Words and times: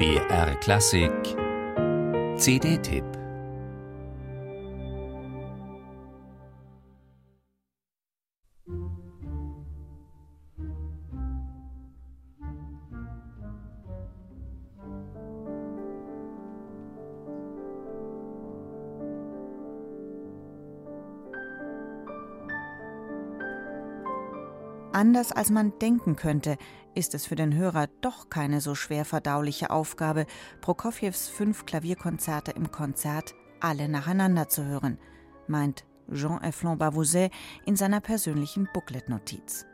BR 0.00 0.54
Klassik. 0.62 1.36
CD-Tipp 2.38 3.19
Anders 25.00 25.32
als 25.32 25.48
man 25.48 25.72
denken 25.78 26.14
könnte, 26.14 26.58
ist 26.94 27.14
es 27.14 27.24
für 27.24 27.34
den 27.34 27.54
Hörer 27.54 27.88
doch 28.02 28.28
keine 28.28 28.60
so 28.60 28.74
schwer 28.74 29.06
verdauliche 29.06 29.70
Aufgabe, 29.70 30.26
Prokofjews 30.60 31.26
fünf 31.26 31.64
Klavierkonzerte 31.64 32.50
im 32.50 32.70
Konzert 32.70 33.34
alle 33.60 33.88
nacheinander 33.88 34.50
zu 34.50 34.62
hören, 34.66 34.98
meint 35.46 35.86
Jean-Efflon 36.12 36.76
Bavouzet 36.76 37.32
in 37.64 37.76
seiner 37.76 38.02
persönlichen 38.02 38.68
Booklet-Notiz. 38.74 39.64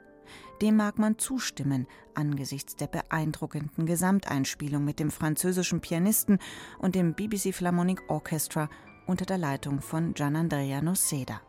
Dem 0.63 0.77
mag 0.77 0.97
man 1.01 1.19
zustimmen 1.19 1.89
angesichts 2.15 2.77
der 2.77 2.87
beeindruckenden 2.87 3.85
Gesamteinspielung 3.85 4.85
mit 4.85 5.01
dem 5.01 5.11
französischen 5.11 5.81
Pianisten 5.81 6.39
und 6.79 6.95
dem 6.95 7.15
BBC 7.15 7.53
Philharmonic 7.53 8.01
Orchestra 8.07 8.69
unter 9.09 9.25
der 9.25 9.39
Leitung 9.39 9.81
von 9.81 10.15
Gianandrea 10.15 10.83
Noceda. 10.83 11.41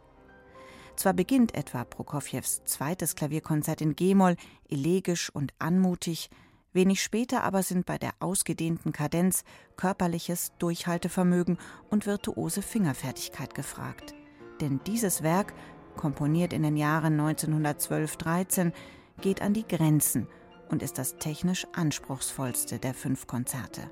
Zwar 0.97 1.13
beginnt 1.13 1.53
etwa 1.53 1.85
Prokofjews 1.85 2.63
zweites 2.65 3.15
Klavierkonzert 3.15 3.81
in 3.81 3.95
G-Moll 3.95 4.35
elegisch 4.67 5.29
und 5.29 5.53
anmutig, 5.59 6.31
wenig 6.73 7.03
später 7.03 7.43
aber 7.43 7.61
sind 7.61 7.85
bei 7.85 7.99
der 7.99 8.13
ausgedehnten 8.19 8.93
Kadenz 8.93 9.43
körperliches 9.75 10.53
Durchhaltevermögen 10.57 11.59
und 11.91 12.07
virtuose 12.07 12.63
Fingerfertigkeit 12.63 13.53
gefragt. 13.53 14.15
Denn 14.59 14.79
dieses 14.87 15.21
Werk, 15.21 15.53
komponiert 15.95 16.51
in 16.51 16.63
den 16.63 16.77
Jahren 16.77 17.19
1912-13, 17.21 18.73
geht 19.21 19.43
an 19.43 19.53
die 19.53 19.67
Grenzen 19.67 20.27
und 20.69 20.81
ist 20.81 20.97
das 20.97 21.17
technisch 21.17 21.67
anspruchsvollste 21.73 22.79
der 22.79 22.95
fünf 22.95 23.27
Konzerte. 23.27 23.89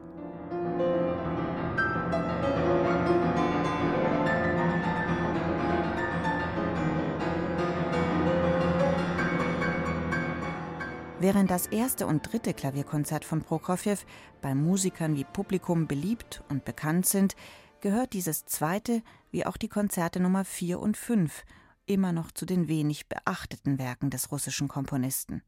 Während 11.26 11.50
das 11.50 11.66
erste 11.66 12.06
und 12.06 12.32
dritte 12.32 12.54
Klavierkonzert 12.54 13.26
von 13.26 13.42
Prokofjew 13.42 13.98
bei 14.44 14.54
Musikern 14.54 15.16
wie 15.16 15.24
Publikum 15.24 15.88
beliebt 15.88 16.44
und 16.50 16.66
bekannt 16.66 17.08
sind, 17.08 17.36
gehört 17.82 18.14
dieses 18.14 18.46
zweite, 18.46 19.02
wie 19.32 19.44
auch 19.44 19.58
die 19.58 19.68
Konzerte 19.68 20.20
Nummer 20.20 20.46
4 20.46 20.80
und 20.80 20.98
5, 20.98 21.44
immer 21.88 22.12
noch 22.12 22.32
zu 22.32 22.46
den 22.46 22.68
wenig 22.68 23.10
beachteten 23.10 23.80
Werken 23.80 24.12
des 24.12 24.32
russischen 24.32 24.68
Komponisten. 24.68 25.42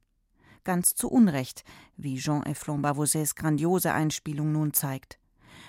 Ganz 0.64 0.95
zu 0.95 1.11
Unrecht, 1.11 1.64
wie 1.95 2.17
Jean-Efflon 2.17 2.81
Bavouzets 2.81 3.36
grandiose 3.36 3.94
Einspielung 3.94 4.52
nun 4.52 4.73
zeigt. 4.73 5.20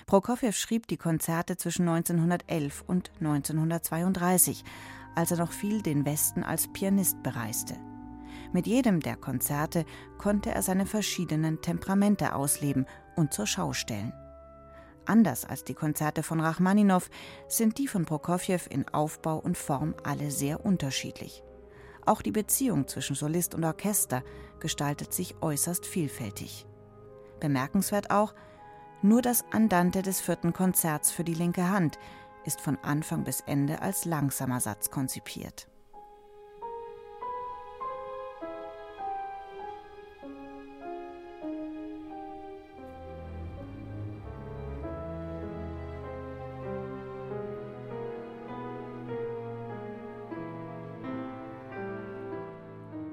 Prokofjew 0.07 0.53
schrieb 0.53 0.87
die 0.87 0.97
Konzerte 0.97 1.55
zwischen 1.55 1.87
1911 1.87 2.83
und 2.87 3.11
1932, 3.19 4.63
als 5.13 5.29
er 5.29 5.37
noch 5.37 5.51
viel 5.51 5.83
den 5.83 6.03
Westen 6.03 6.43
als 6.43 6.67
Pianist 6.73 7.21
bereiste. 7.21 7.75
Mit 8.53 8.67
jedem 8.67 8.99
der 8.99 9.15
Konzerte 9.15 9.85
konnte 10.17 10.51
er 10.51 10.61
seine 10.61 10.85
verschiedenen 10.85 11.61
Temperamente 11.61 12.35
ausleben 12.35 12.85
und 13.15 13.33
zur 13.33 13.47
Schau 13.47 13.73
stellen. 13.73 14.13
Anders 15.05 15.45
als 15.45 15.63
die 15.63 15.73
Konzerte 15.73 16.21
von 16.21 16.39
Rachmaninow 16.39 17.09
sind 17.47 17.77
die 17.77 17.87
von 17.87 18.05
Prokofjew 18.05 18.59
in 18.69 18.87
Aufbau 18.89 19.37
und 19.39 19.57
Form 19.57 19.95
alle 20.03 20.29
sehr 20.29 20.63
unterschiedlich. 20.65 21.43
Auch 22.05 22.21
die 22.21 22.31
Beziehung 22.31 22.87
zwischen 22.87 23.15
Solist 23.15 23.55
und 23.55 23.63
Orchester 23.63 24.23
gestaltet 24.59 25.13
sich 25.13 25.35
äußerst 25.41 25.85
vielfältig. 25.85 26.67
Bemerkenswert 27.39 28.11
auch, 28.11 28.33
nur 29.01 29.21
das 29.21 29.45
Andante 29.51 30.01
des 30.01 30.19
vierten 30.19 30.53
Konzerts 30.53 31.11
für 31.11 31.23
die 31.23 31.33
linke 31.33 31.69
Hand 31.69 31.97
ist 32.45 32.61
von 32.61 32.77
Anfang 32.81 33.23
bis 33.23 33.41
Ende 33.41 33.81
als 33.81 34.05
langsamer 34.05 34.59
Satz 34.59 34.91
konzipiert. 34.91 35.67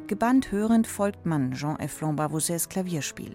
Gebannt 0.06 0.53
hörend 0.53 0.87
folgt 0.87 1.27
man 1.27 1.50
Jean-Efflon 1.50 2.15
Bavouzets 2.15 2.69
Klavierspiel. 2.69 3.34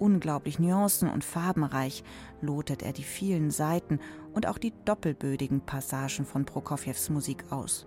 Unglaublich 0.00 0.58
nuancen- 0.58 1.08
und 1.08 1.22
farbenreich 1.22 2.02
lotet 2.40 2.82
er 2.82 2.92
die 2.92 3.04
vielen 3.04 3.52
Seiten 3.52 4.00
und 4.32 4.48
auch 4.48 4.58
die 4.58 4.72
doppelbödigen 4.84 5.60
Passagen 5.60 6.26
von 6.26 6.44
Prokofjews 6.44 7.10
Musik 7.10 7.44
aus. 7.52 7.86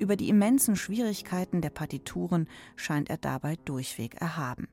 Über 0.00 0.16
die 0.16 0.28
immensen 0.28 0.74
Schwierigkeiten 0.74 1.60
der 1.60 1.70
Partituren 1.70 2.48
scheint 2.74 3.08
er 3.10 3.18
dabei 3.18 3.56
durchweg 3.64 4.20
erhaben. 4.20 4.66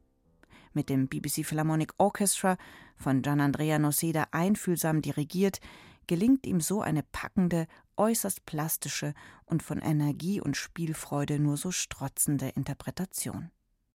Mit 0.74 0.90
dem 0.90 1.08
BBC 1.08 1.46
Philharmonic 1.46 1.94
Orchestra, 2.00 2.58
von 2.96 3.22
Gianandrea 3.22 3.78
Noceda 3.78 4.30
einfühlsam 4.32 5.04
dirigiert, 5.04 5.60
gelingt 6.08 6.46
ihm 6.46 6.62
so 6.62 6.82
eine 6.82 7.04
packende, 7.04 7.68
äußerst 7.98 8.46
plastische 8.46 9.14
und 9.46 9.64
von 9.64 9.80
Energie 9.80 10.42
und 10.42 10.58
Spielfreude 10.58 11.40
nur 11.40 11.58
so 11.58 11.72
strotzende 11.72 12.50
Interpretation. 12.50 13.52